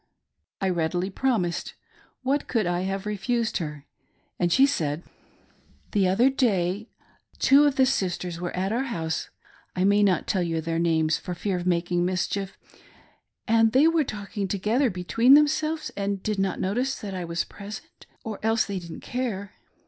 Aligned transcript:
I 0.59 0.69
readily 0.69 1.11
promised— 1.11 1.75
what 2.23 2.47
could 2.47 2.65
I 2.65 2.81
have 2.81 3.05
refused 3.05 3.57
her?— 3.57 3.85
and 4.39 4.51
she 4.51 4.65
said:" 4.65 5.03
The 5.91 6.07
other 6.07 6.27
day 6.31 6.89
two 7.37 7.65
of 7.65 7.75
the 7.75 7.85
Sisters 7.85 8.39
were 8.41 8.49
at 8.55 8.71
our 8.71 8.85
house— 8.85 9.29
I 9.75 9.83
may 9.83 10.01
not 10.01 10.25
tell 10.25 10.41
you 10.41 10.59
their 10.59 10.79
names 10.79 11.17
for 11.19 11.35
fear 11.35 11.55
of 11.55 11.67
making 11.67 12.03
mischief— 12.03 12.57
and 13.47 13.73
they 13.73 13.87
were 13.87 14.03
talking 14.03 14.47
together 14.47 14.89
between 14.89 15.35
themselves 15.35 15.91
and 15.95 16.23
did 16.23 16.39
not 16.39 16.59
notice 16.59 16.97
that 16.99 17.13
I 17.13 17.23
was 17.23 17.43
present— 17.43 18.07
or 18.25 18.39
else 18.41 18.65
they 18.65 18.79
didn't 18.79 19.01
care. 19.01 19.51